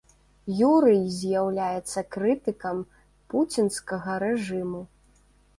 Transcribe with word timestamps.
Юрый 0.71 0.97
з'яўляецца 1.17 2.03
крытыкам 2.15 2.77
пуцінскага 3.35 4.11
рэжыму. 4.25 4.81